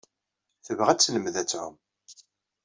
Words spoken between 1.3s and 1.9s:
ad tɛum.